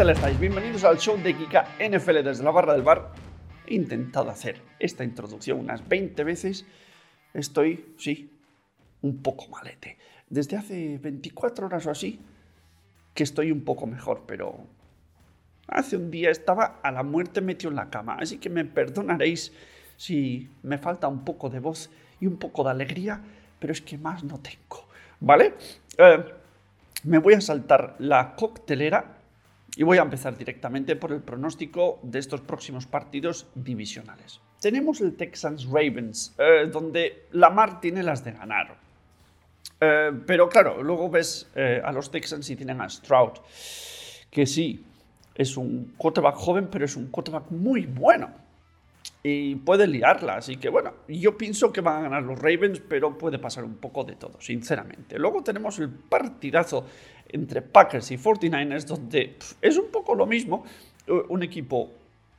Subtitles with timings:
[0.00, 3.12] Bienvenidos al show de Kika NFL desde la barra del bar.
[3.66, 6.64] He intentado hacer esta introducción unas 20 veces.
[7.34, 8.32] Estoy, sí,
[9.02, 9.98] un poco malete.
[10.30, 12.18] Desde hace 24 horas o así
[13.12, 14.56] que estoy un poco mejor, pero
[15.68, 19.52] hace un día estaba a la muerte metido en la cama, así que me perdonaréis
[19.98, 21.90] si me falta un poco de voz
[22.20, 23.20] y un poco de alegría,
[23.58, 24.88] pero es que más no tengo,
[25.20, 25.56] ¿vale?
[25.98, 26.24] Eh,
[27.04, 29.19] me voy a saltar la coctelera
[29.80, 34.38] y voy a empezar directamente por el pronóstico de estos próximos partidos divisionales.
[34.60, 38.76] Tenemos el Texans Ravens, eh, donde Lamar tiene las de ganar.
[39.80, 43.38] Eh, pero claro, luego ves eh, a los Texans y tienen a Stroud,
[44.30, 44.84] que sí,
[45.34, 48.28] es un quarterback joven, pero es un quarterback muy bueno.
[49.22, 53.16] Y puede liarla, así que bueno, yo pienso que van a ganar los Ravens, pero
[53.16, 55.18] puede pasar un poco de todo, sinceramente.
[55.18, 56.84] Luego tenemos el partidazo
[57.32, 60.64] entre Packers y 49ers, donde es un poco lo mismo,
[61.28, 61.90] un equipo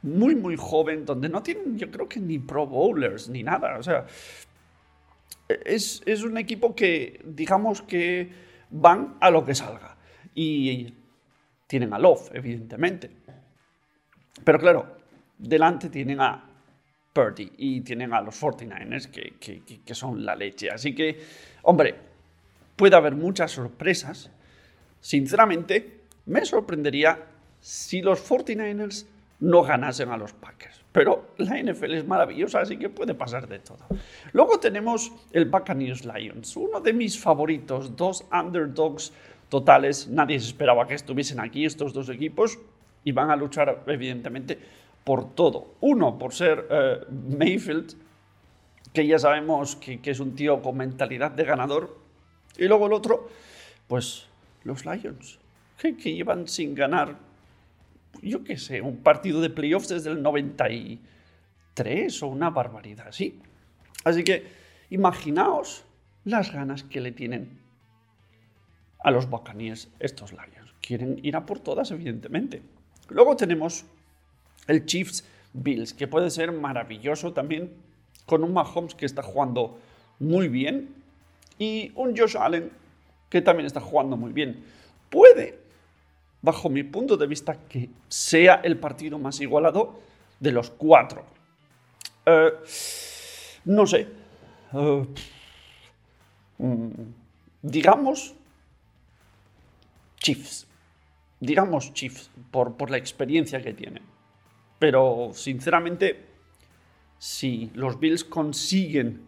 [0.04, 3.78] muy, muy joven, donde no tienen, yo creo que ni Pro Bowlers ni nada.
[3.78, 4.06] O sea,
[5.66, 8.30] es, es un equipo que, digamos que
[8.70, 9.98] van a lo que salga.
[10.34, 10.94] Y
[11.68, 13.12] tienen a Love, evidentemente.
[14.44, 14.98] Pero claro,
[15.38, 16.50] delante tienen a
[17.14, 20.70] Purdy y tienen a los 49ers que, que, que, son la leche.
[20.70, 21.20] Así que,
[21.64, 21.96] hombre,
[22.76, 24.32] puede haber muchas sorpresas.
[25.02, 27.20] Sinceramente, me sorprendería
[27.60, 29.06] si los 49ers
[29.42, 30.82] no ganasen a los Packers.
[30.92, 33.80] Pero la NFL es maravillosa, así que puede pasar de todo.
[34.34, 39.14] Luego tenemos el Buccaneers Lions, uno de mis favoritos, dos underdogs
[39.50, 40.08] totales.
[40.08, 42.60] Nadie se esperaba que estuviesen aquí estos dos equipos
[43.04, 44.60] y van a luchar, evidentemente,
[45.04, 45.76] por todo.
[45.82, 47.96] Uno, por ser eh, Mayfield,
[48.94, 51.98] que ya sabemos que, es un tío con mentalidad de ganador.
[52.58, 53.30] Y luego el otro,
[53.88, 54.28] pues
[54.64, 55.40] los Lions,
[55.78, 57.18] que, llevan sin ganar
[58.22, 63.40] yo qué sé, un partido de playoffs desde el 93 o una barbaridad así.
[64.04, 64.46] Así que
[64.90, 65.86] imaginaos
[66.26, 67.60] las ganas que le tienen
[69.04, 70.74] a los Buccaneers estos Lions.
[70.82, 72.62] Quieren ir a por todas, evidentemente.
[73.10, 73.86] Luego tenemos
[74.68, 77.72] el Chiefs Bills, que puede ser maravilloso también,
[78.26, 79.80] con un Mahomes que está jugando
[80.20, 80.96] muy bien
[81.58, 82.72] y un Josh Allen
[83.32, 84.64] que también está jugando muy bien.
[85.10, 85.58] Puede
[86.42, 90.00] bajo mi punto de vista, que sea el partido más igualado
[90.40, 91.26] de los cuatro.
[92.26, 92.52] Eh,
[93.66, 94.08] no sé.
[94.74, 95.08] Eh,
[96.58, 96.90] mm,
[97.62, 98.36] digamos
[100.18, 100.68] Chiefs.
[101.40, 104.02] Digamos Chiefs, por, por la experiencia que tiene.
[104.78, 106.26] Pero, sinceramente,
[107.18, 109.22] si los Bills consiguen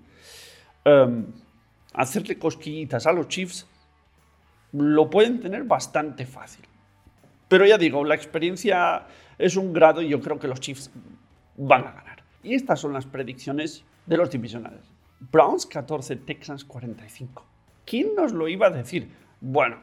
[0.83, 1.25] em,
[1.93, 3.65] hacerle cosquillitas a los Chiefs,
[4.73, 6.65] lo pueden tener bastante fácil.
[7.47, 9.05] Pero ya digo, la experiencia
[9.37, 10.91] es un grado y yo creo que los Chiefs
[11.55, 12.23] van a ganar.
[12.41, 14.81] Y estas son las predicciones de los divisionales.
[15.19, 17.45] Browns 14, Texans 45.
[17.85, 19.09] ¿Quién nos lo iba a decir?
[19.39, 19.77] Bueno,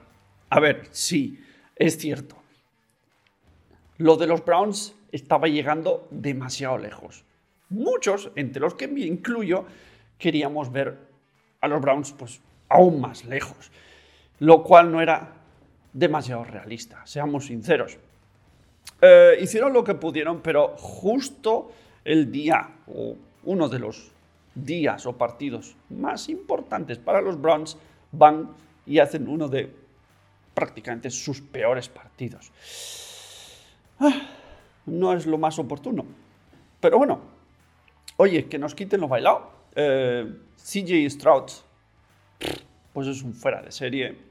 [0.49, 1.41] a ver, sí,
[1.77, 2.37] es cierto.
[3.99, 7.25] Lo de los Browns estaba llegando demasiado lejos.
[7.69, 9.65] Muchos, entre los que me incluyo,
[10.19, 10.99] queríamos ver
[11.61, 13.71] a los Browns pues aún más lejos,
[14.41, 15.33] lo cual no era
[15.93, 17.99] demasiado realista, seamos sinceros.
[19.01, 21.73] Eh, hicieron lo que pudieron, pero justo
[22.05, 24.13] el día, o uno de los
[24.55, 27.77] días o partidos más importantes para los Browns,
[28.13, 28.51] van
[28.87, 29.73] y hacen uno de
[30.55, 32.51] prácticamente sus peores partidos.
[33.99, 34.31] Ah,
[34.87, 36.05] no es lo más oportuno.
[36.81, 37.21] Pero bueno,
[38.17, 39.51] oye, que nos quiten lo bailado.
[39.75, 41.51] Eh, CJ Stroud,
[42.93, 44.30] pues es un fuera de serie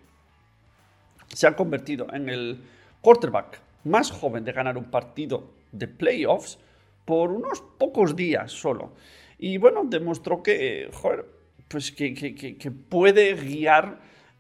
[1.34, 2.62] se ha convertido en el
[3.02, 6.60] quarterback más joven de ganar un partido de playoffs
[7.06, 8.92] por unos pocos días solo.
[9.38, 11.26] Y bueno, demostró que, joder,
[11.68, 14.00] pues que, que, puede guiar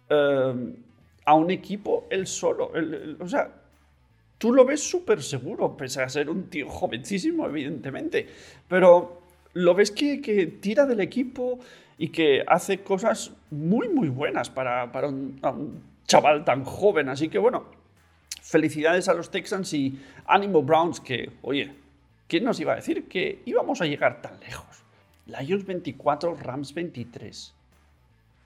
[0.10, 0.76] eh,
[1.26, 2.72] a un equipo él solo.
[3.20, 3.50] o sea,
[4.38, 8.28] tú lo ves súper seguro, pese a ser un tío jovencísimo, evidentemente.
[8.68, 9.22] Pero
[9.54, 11.60] lo ves que, tira del equipo
[11.98, 15.40] y que hace cosas muy, muy buenas para, para un
[16.10, 17.08] chaval tan joven.
[17.08, 17.66] Así que bueno,
[18.42, 21.74] felicidades a los Texans y ánimo Browns que, oye,
[22.28, 24.84] ¿quién nos iba a decir que íbamos a llegar tan lejos?
[25.28, 27.54] Lions 24, Rams 23.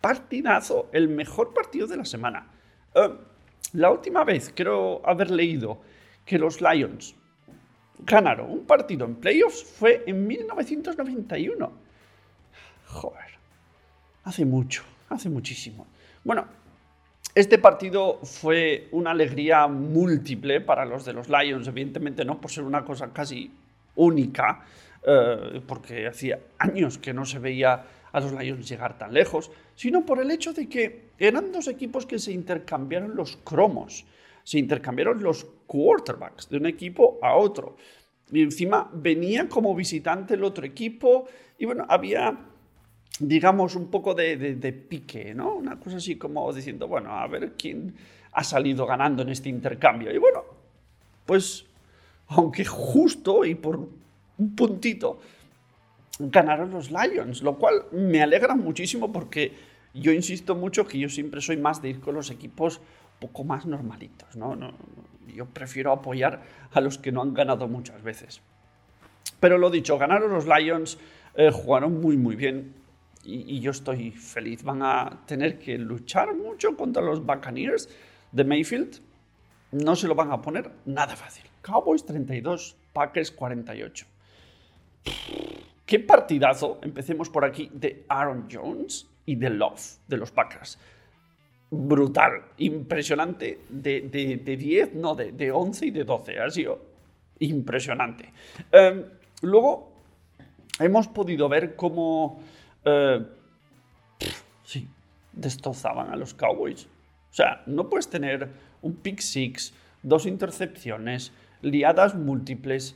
[0.02, 2.46] Partidazo, el mejor partido de la semana.
[2.94, 3.10] Eh,
[3.72, 5.80] la última vez creo haber leído
[6.26, 7.16] que los Lions
[8.00, 11.72] ganaron un partido en playoffs fue en 1991.
[12.88, 13.32] Joder,
[14.26, 15.88] hace mucho, hace muchísimo.
[16.26, 16.46] Bueno,
[17.36, 22.64] Este partido fue una alegría múltiple para los de los Lions, evidentemente no por ser
[22.64, 23.50] una cosa casi
[23.96, 24.64] única,
[25.04, 30.06] eh, porque hacía años que no se veía a los Lions llegar tan lejos, sino
[30.06, 34.06] por el hecho de que eran dos equipos que se intercambiaron los cromos,
[34.44, 37.78] se intercambiaron los quarterbacks de un equipo a otro.
[38.32, 41.28] Y encima venía como visitante el otro equipo
[41.58, 42.38] y bueno, había
[43.20, 45.56] digamos, un poco de, pique, ¿no?
[45.56, 47.96] Una cosa así como diciendo, bueno, a ver quién
[48.32, 50.14] ha salido ganando en este intercambio.
[50.14, 50.44] Y bueno,
[51.26, 51.66] pues,
[52.28, 53.78] aunque justo y por
[54.38, 55.20] un puntito,
[56.20, 59.54] ganaron los Lions, lo cual me alegra muchísimo porque
[59.94, 63.44] yo insisto mucho que yo siempre soy más de ir con los equipos un poco
[63.44, 64.56] más normalitos, ¿no?
[64.56, 64.74] no
[65.34, 66.42] yo prefiero apoyar
[66.74, 68.42] a los que no han ganado muchas veces.
[69.40, 70.98] Pero lo dicho, ganaron los Lions,
[71.36, 72.74] eh, jugaron muy muy bien,
[73.24, 74.64] y, yo estoy feliz.
[74.64, 77.90] Van a tener que luchar mucho contra los Buccaneers
[78.32, 79.00] de Mayfield.
[79.72, 81.46] No se lo van a poner nada fácil.
[81.62, 84.06] Cowboys 32, Packers 48.
[85.86, 90.78] Qué partidazo, empecemos por aquí, de Aaron Jones y de Love, de los Packers.
[91.70, 96.40] Brutal, impresionante, de, de, 10, no, de, de, 11 y de 12.
[96.40, 96.80] Ha sido
[97.40, 98.32] impresionante.
[98.72, 99.06] Em,
[99.42, 99.92] luego,
[100.80, 102.42] hemos podido ver cómo
[102.86, 103.26] eh,
[104.64, 104.88] sí,
[105.32, 106.86] destrozaban a los Cowboys.
[106.86, 108.50] O sea, no puedes tener
[108.82, 111.32] un pick six, dos intercepciones,
[111.62, 112.96] liadas múltiples,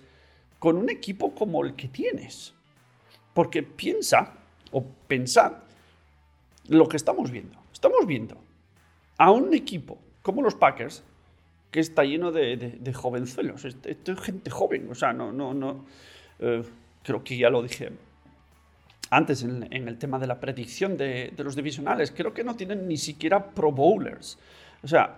[0.60, 2.54] con un equipo como el que tienes.
[3.34, 4.34] Porque piensa,
[4.72, 5.54] o pensad,
[6.68, 7.58] lo que estamos viendo.
[7.72, 8.38] Estamos viendo
[9.18, 11.04] a un equipo como los Packers,
[11.72, 13.66] que está lleno de, de, jovenzuelos.
[13.66, 15.86] Esto es gente joven, o sea, no, no, no.
[16.40, 16.64] Eh,
[17.04, 17.92] creo que ya lo dije
[19.10, 22.98] antes en, el tema de la predicción de, los divisionales, creo que no tienen ni
[22.98, 24.38] siquiera Pro Bowlers.
[24.84, 25.18] O sea,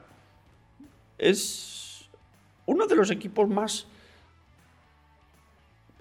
[1.18, 2.10] es
[2.66, 3.88] uno de los equipos más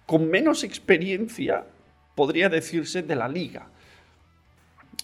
[0.05, 1.67] con menos experiencia,
[2.14, 3.69] podría decirse, de la liga.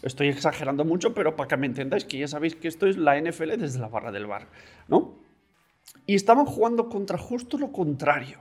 [0.02, 3.18] Estoy exagerando mucho, pero para que me entendáis que ya sabéis que esto es la
[3.18, 4.46] NFL desde la barra del bar,
[4.88, 5.14] ¿no?
[6.06, 8.38] Y estaban jugando contra justo lo contrario,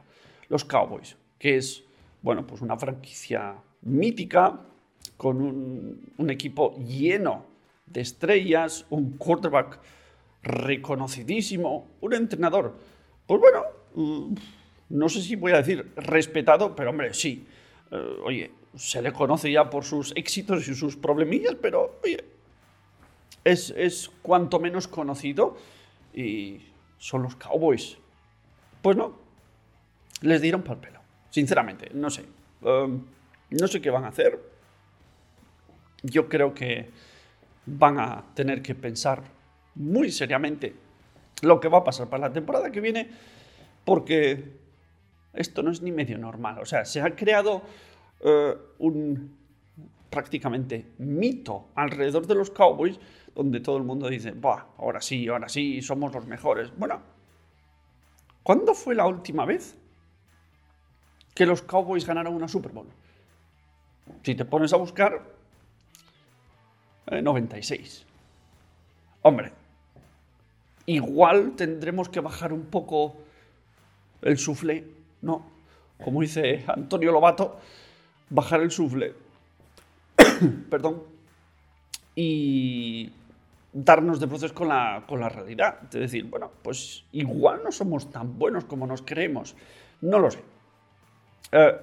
[0.50, 1.84] los Cowboys, que es,
[2.22, 4.62] bueno, pues una franquicia mítica,
[5.18, 7.46] con un, equipo lleno
[7.86, 9.80] de estrellas, un quarterback
[10.42, 12.76] reconocidísimo, un entrenador,
[13.28, 13.64] pues bueno,
[13.96, 14.36] mm,
[14.90, 17.46] no sé si voy a decir respetado, pero hombre, sí.
[17.92, 22.24] Eh, oye, se le conoce ya por sus éxitos y sus problemillas, pero oye,
[23.44, 25.58] es, es cuanto menos conocido
[26.14, 26.62] y
[26.98, 27.98] son los Cowboys.
[28.82, 29.18] Pues no,
[30.22, 32.26] les dieron por pelo, sinceramente, no sé.
[32.62, 33.04] Um,
[33.60, 34.40] no sé qué van a hacer.
[36.04, 36.90] Yo creo que
[37.66, 39.24] van a tener que pensar
[39.76, 40.76] muy seriamente
[41.42, 43.10] lo que va a pasar para la temporada que viene,
[43.86, 44.54] porque
[45.34, 46.60] esto no es ni medio normal.
[46.60, 47.62] O sea, se ha creado
[48.22, 49.36] eh, un
[50.10, 53.00] prácticamente mito alrededor de los Cowboys,
[53.34, 54.34] donde todo el mundo dice,
[54.78, 56.72] ahora sí, ahora sí, somos los mejores.
[56.78, 57.02] Bueno,
[58.44, 59.76] ¿cuándo fue la última vez
[61.34, 62.88] que los Cowboys ganaron una Super Bowl?
[64.24, 65.22] Si te pones a buscar,
[67.12, 68.02] 96.
[68.02, 68.06] Eh,
[69.22, 69.52] Hombre,
[70.86, 73.16] igual tendremos que bajar un poco
[74.22, 74.86] el sufle,
[75.22, 75.46] ¿no?
[76.04, 77.60] Como dice Antonio Lobato,
[78.30, 79.14] bajar el sufle,
[80.70, 81.04] perdón,
[82.16, 83.12] y
[83.72, 85.80] darnos de voces con la, con la realidad.
[85.86, 89.56] Es decir, bueno, pues igual no somos tan buenos como nos creemos.
[90.02, 90.40] No lo sé.
[91.52, 91.76] Eh,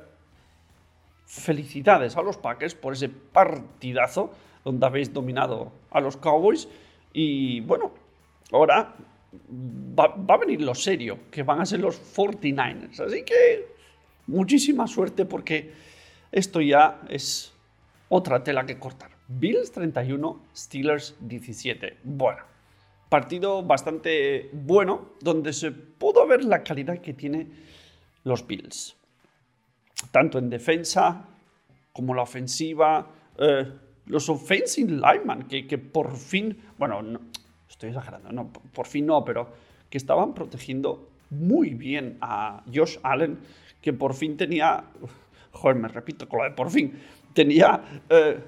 [1.31, 4.33] felicidades a los Packers por ese partidazo
[4.65, 6.69] donde habéis dominado a los Cowboys.
[7.13, 7.93] Y bueno,
[8.51, 8.97] ahora
[9.49, 12.99] va, a venir lo serio, que van a ser los 49ers.
[12.99, 13.69] Así que
[14.27, 15.73] muchísima suerte porque
[16.33, 17.53] esto ya es
[18.09, 19.13] otra tela que cortar.
[19.29, 21.99] Bills 31, Steelers 17.
[22.03, 22.43] Bueno,
[23.09, 27.47] partido bastante bueno donde se pudo ver la calidad que tiene
[28.25, 29.00] los Bills
[30.11, 31.25] tanto en defensa
[31.93, 33.07] como la ofensiva.
[33.39, 33.73] Eh,
[34.07, 37.01] los offensive linemen que, que, por fin, bueno,
[37.69, 39.49] estoy exagerando, no, por fin no, pero
[39.89, 43.39] que estaban protegiendo muy bien a Josh Allen,
[43.81, 44.85] que por fin tenía,
[45.53, 46.93] joder, me repito con por fin,
[47.33, 48.39] tenía eh,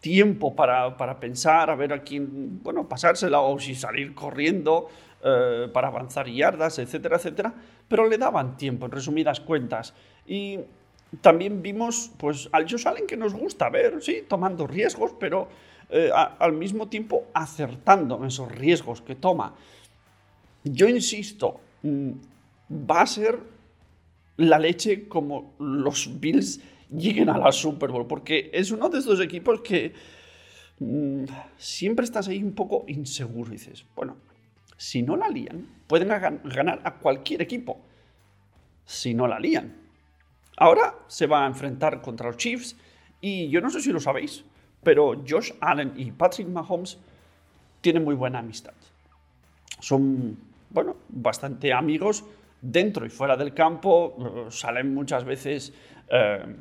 [0.00, 4.88] tiempo para, para, pensar, a ver a quién, bueno, pasársela o si salir corriendo
[5.24, 7.54] eh, para avanzar yardas, etcétera, etcétera,
[7.86, 9.94] pero le daban tiempo, en resumidas cuentas.
[10.26, 10.58] Y
[11.20, 15.48] también vimos pues, al Josh Allen que nos gusta ver, sí, tomando riesgos, pero
[15.90, 19.54] eh, al mismo tiempo acertando en esos riesgos que toma.
[20.64, 22.10] Yo insisto, mm,
[22.90, 23.38] va a ser
[24.38, 29.20] la leche como los Bills lleguen a la Super Bowl, porque es uno de estos
[29.20, 29.92] equipos que
[30.78, 31.24] mm,
[31.58, 33.50] siempre estás ahí un poco inseguro.
[33.50, 34.16] dices, bueno,
[34.78, 37.80] si no la lían, pueden ganar a cualquier equipo.
[38.86, 39.81] Si no la lían.
[40.62, 42.76] Ahora se va a enfrentar contra los Chiefs
[43.20, 44.44] y yo no sé si lo sabéis,
[44.80, 46.98] pero Josh Allen y Patrick Mahomes
[47.80, 48.72] tienen muy buena amistad.
[49.80, 50.38] Son,
[50.70, 52.24] bueno, bastante amigos
[52.60, 54.46] dentro y fuera del campo.
[54.50, 55.72] Salen muchas veces
[56.08, 56.56] eh,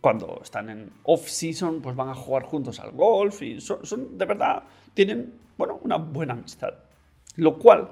[0.00, 4.62] cuando están en off-season, pues van a jugar juntos al golf y son, de verdad,
[4.94, 6.74] tienen, bueno, una buena amistad.
[7.34, 7.88] Lo cual,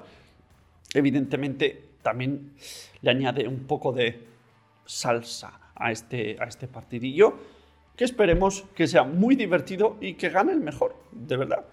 [0.93, 2.53] evidentemente, también
[3.01, 4.28] le añade un poco de
[4.89, 7.37] salsa a este, a este partidillo
[7.95, 11.65] que esperemos que sea muy divertido y que gane el mejor, de verdad.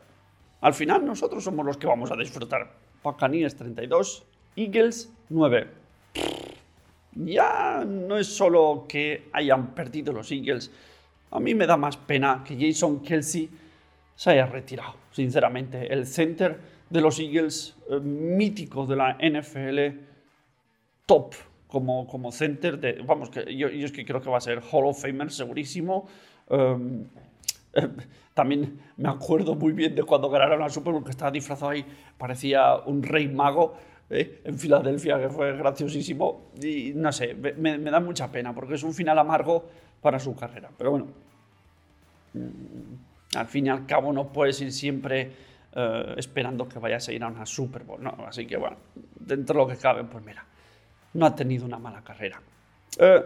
[0.60, 2.72] Al final nosotros somos los que vamos a disfrutar.
[3.02, 5.66] Buccaneers 32, Eagles 9.
[7.12, 10.70] Ya no es solo que hayan perdido los Eagles.
[11.30, 13.48] A mí me da más pena que Jason Kelsey
[14.14, 14.94] se haya retirado.
[15.12, 16.58] Sinceramente, el center
[16.90, 20.04] de los Eagles, eh, mítico de la NFL,
[21.06, 21.34] top
[21.68, 24.86] como, como center de, vamos, que yo, es que creo que va a ser Hall
[24.86, 26.08] of Famer segurísimo.
[26.48, 27.06] Em,
[28.34, 31.84] también me acuerdo muy bien de cuando ganaron la Super Bowl, que estaba disfrazado ahí,
[32.16, 33.76] parecía un rey mago
[34.10, 34.40] ¿eh?
[34.44, 36.50] en Filadelfia, que fue graciosísimo.
[36.62, 39.68] Y no sé, me, da mucha pena, porque es un final amargo
[40.00, 40.70] para su carrera.
[40.76, 41.06] Pero bueno,
[42.34, 45.32] mm, al fin y al cabo no puedes ir siempre
[45.74, 48.16] eh, esperando que vayas a ir a una Super Bowl, ¿no?
[48.26, 48.76] Así que bueno,
[49.18, 50.44] dentro de lo que cabe, pues mira
[51.16, 52.40] no ha tenido una mala carrera.
[52.98, 53.24] Eh,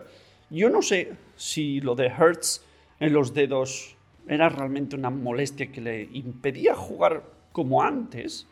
[0.50, 2.62] yo no sé si lo de Hertz
[2.98, 3.96] en los dedos
[4.28, 8.46] era realmente una molestia que le impedía jugar como antes,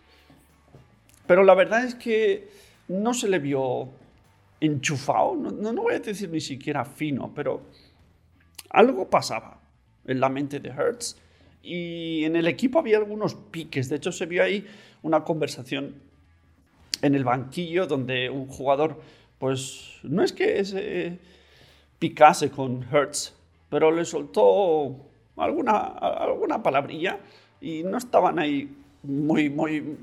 [1.26, 2.48] pero la verdad es que
[2.88, 3.88] no se le vio
[4.60, 7.62] enchufado, no, no voy a decir ni siquiera fino, pero
[8.70, 9.60] algo pasaba
[10.06, 11.16] en la mente de Hertz
[11.62, 14.66] y en el equipo había algunos piques, de hecho se vio ahí
[15.02, 15.94] una conversación
[17.02, 19.00] en el banquillo donde un jugador
[19.38, 21.18] pues no es que se
[21.98, 23.34] picase con Hertz,
[23.68, 24.96] pero le soltó
[25.36, 27.18] alguna, alguna palabrilla
[27.60, 29.96] y no estaban ahí muy, muy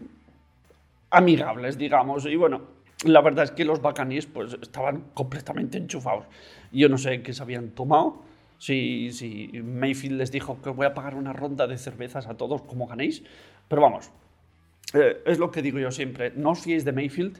[1.10, 2.26] amigables, digamos.
[2.26, 2.62] Y bueno,
[3.04, 6.26] la verdad es que los Buccaneers pues estaban completamente enchufados.
[6.72, 8.24] Yo no sé qué se habían tomado.
[8.58, 12.62] Si, si Mayfield les dijo que voy a pagar una ronda de cervezas a todos
[12.62, 13.24] como ganéis.
[13.68, 14.12] Pero vamos,
[14.94, 16.32] eh, es lo que digo yo siempre.
[16.36, 17.40] No os fiéis de Mayfield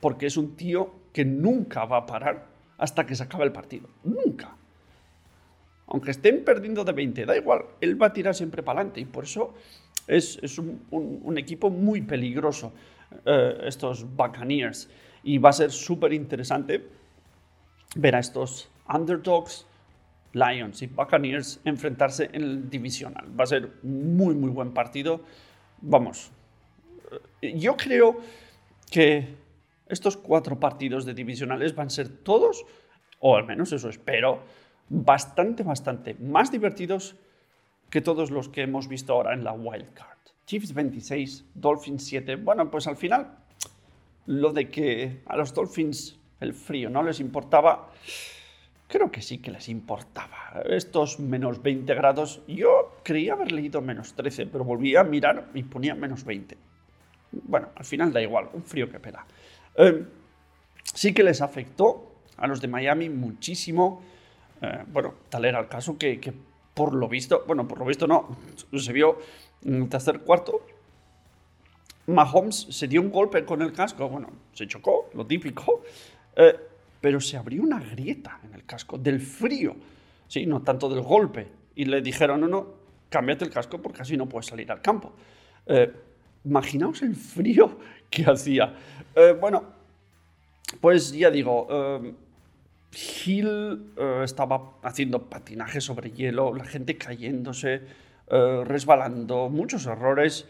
[0.00, 2.46] porque es un tío que nunca va a parar
[2.78, 3.88] hasta que se acabe el partido.
[4.04, 4.54] Nunca.
[5.88, 9.04] Aunque estén perdiendo de 20, da igual, él va a tirar siempre para adelante y
[9.04, 9.54] por eso
[10.06, 12.72] es, un, equipo muy peligroso,
[13.24, 14.88] eh, estos Buccaneers.
[15.22, 16.86] Y va a ser súper interesante
[17.96, 19.66] ver a estos underdogs,
[20.32, 23.26] Lions y Buccaneers enfrentarse en el divisional.
[23.38, 25.22] Va a ser muy, muy buen partido.
[25.80, 26.30] Vamos,
[27.40, 28.20] eh, yo creo
[28.90, 29.45] que
[29.88, 32.64] estos cuatro partidos de divisionales van a ser todos,
[33.20, 34.40] o al menos eso espero,
[34.88, 37.16] bastante, bastante más divertidos
[37.90, 40.18] que todos los que hemos visto ahora en la Wild Card.
[40.46, 42.36] Chiefs 26, Dolphins 7.
[42.36, 43.38] Bueno, pues al final,
[44.26, 47.90] lo de que a los Dolphins el frío no les importaba,
[48.88, 50.62] creo que sí que les importaba.
[50.66, 55.62] Estos menos 20 grados, yo creía haber leído menos 13, pero volví a mirar y
[55.64, 56.56] ponía menos 20.
[57.32, 59.26] Bueno, al final da igual, un frío que pela.
[59.76, 60.06] Em,
[60.82, 64.02] sí que les afectó a los de Miami muchísimo.
[64.62, 66.32] Eh, bueno, tal era el caso que,
[66.74, 68.36] por lo visto, bueno, por lo visto no,
[68.76, 69.18] se vio
[69.64, 70.66] en el tercer cuarto.
[72.06, 75.82] Mahomes se dio un golpe con el casco, bueno, se chocó, lo típico,
[76.36, 76.54] eh,
[77.00, 79.74] pero se abrió una grieta en el casco del frío,
[80.28, 81.48] sí, no tanto del golpe.
[81.74, 82.66] Y le dijeron, no, no,
[83.10, 85.12] cámbiate el casco porque así no puedes salir al campo.
[85.66, 85.92] Eh,
[86.46, 87.78] imaginaos el frío
[88.10, 88.74] que hacía.
[89.14, 89.64] Eh, bueno,
[90.80, 92.14] pues ya digo, eh,
[93.24, 100.46] Hill eh, estaba haciendo patinaje sobre hielo, la gente cayéndose, resbalando, muchos errores.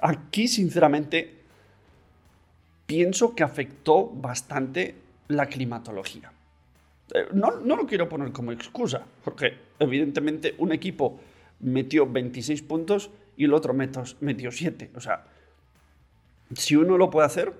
[0.00, 1.40] Aquí, sinceramente,
[2.86, 4.94] pienso que afectó bastante
[5.26, 6.30] la climatología.
[7.32, 11.18] No, no, lo quiero poner como excusa, porque evidentemente un equipo
[11.58, 14.90] metió 26 puntos y el otro metió 7.
[14.94, 15.24] O sea,
[16.54, 17.52] si uno lo puede hacer,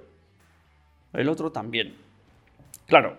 [1.12, 1.94] el otro también.
[2.86, 3.16] Claro,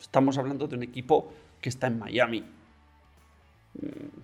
[0.00, 2.40] estamos hablando de un equipo que está en Miami.
[3.74, 4.20] Mm,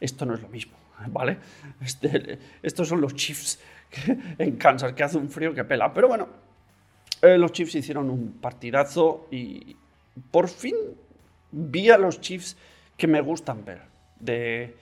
[0.00, 0.76] esto no es lo mismo,
[1.08, 1.38] ¿vale?
[1.80, 3.60] Este, estos son los Chiefs
[4.38, 5.92] en Kansas, que hace un frío que pela.
[5.92, 6.28] Pero bueno,
[7.22, 9.76] eh, los Chiefs hicieron un partidazo y
[10.30, 10.74] por fin
[11.50, 12.56] vi a los Chiefs
[12.96, 13.82] que me gustan ver.
[14.20, 14.76] De,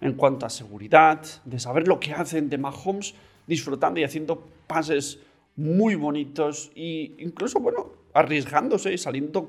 [0.00, 3.14] en cuanto a seguridad, de saber lo que hacen, de Mahomes
[3.46, 5.18] disfrutando y haciendo pases
[5.56, 9.48] muy bonitos e incluso, bueno, arriesgándose y saliendo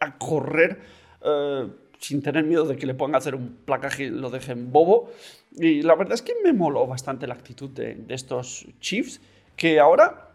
[0.00, 0.80] a correr
[1.22, 5.10] eh, sin tener miedo de que le puedan hacer un placaje y lo dejen bobo.
[5.52, 9.20] Y la verdad es que me moló bastante la actitud de, de estos Chiefs,
[9.56, 10.30] que ahora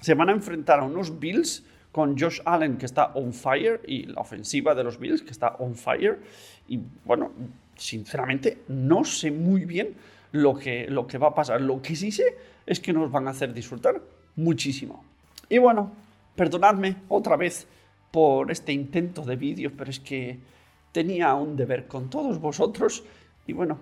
[0.00, 4.06] se van a enfrentar a unos Bills con Josh Allen que está on fire y
[4.06, 6.20] la ofensiva de los Bills que está on fire.
[6.66, 7.30] Y bueno,
[7.76, 9.94] sinceramente no sé muy bien
[10.32, 11.60] lo que, lo que va a pasar.
[11.60, 12.36] Lo que sí sé
[12.66, 14.00] es que nos van a hacer disfrutar
[14.36, 15.04] muchísimo.
[15.48, 15.92] Y bueno,
[16.34, 17.66] perdonadme otra vez
[18.10, 20.38] por este intento de vídeo, pero es que
[20.92, 23.02] tenía un deber con todos vosotros
[23.46, 23.78] y bueno,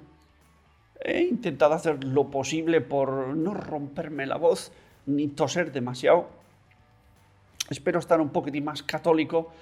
[1.00, 4.72] he intentado hacer lo posible por no romperme la voz
[5.06, 6.28] ni toser demasiado.
[7.68, 9.52] Espero estar un poquitín más católico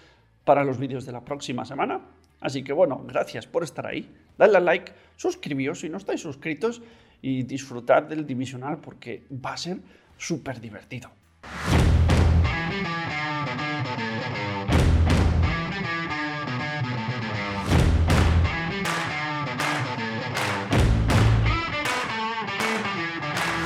[0.44, 2.00] para los vídeos de la próxima semana.
[2.40, 4.10] Así que bueno, gracias por estar ahí.
[4.36, 6.82] Dadle a like, suscribíos si no estáis suscritos
[7.20, 9.78] y disfrutad del divisional porque va a ser
[10.16, 11.10] súper divertido.